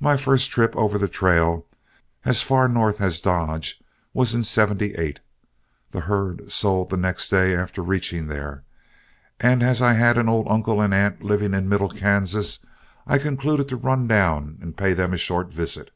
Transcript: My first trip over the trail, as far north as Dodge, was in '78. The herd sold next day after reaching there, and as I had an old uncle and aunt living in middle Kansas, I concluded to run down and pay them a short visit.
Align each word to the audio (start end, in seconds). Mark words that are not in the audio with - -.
My 0.00 0.18
first 0.18 0.50
trip 0.50 0.76
over 0.76 0.98
the 0.98 1.08
trail, 1.08 1.64
as 2.26 2.42
far 2.42 2.68
north 2.68 3.00
as 3.00 3.22
Dodge, 3.22 3.80
was 4.12 4.34
in 4.34 4.44
'78. 4.44 5.20
The 5.92 6.00
herd 6.00 6.52
sold 6.52 6.98
next 7.00 7.30
day 7.30 7.54
after 7.54 7.80
reaching 7.80 8.26
there, 8.26 8.64
and 9.40 9.62
as 9.62 9.80
I 9.80 9.94
had 9.94 10.18
an 10.18 10.28
old 10.28 10.46
uncle 10.50 10.82
and 10.82 10.92
aunt 10.92 11.22
living 11.22 11.54
in 11.54 11.70
middle 11.70 11.88
Kansas, 11.88 12.66
I 13.06 13.16
concluded 13.16 13.66
to 13.68 13.76
run 13.78 14.06
down 14.06 14.58
and 14.60 14.76
pay 14.76 14.92
them 14.92 15.14
a 15.14 15.16
short 15.16 15.48
visit. 15.54 15.90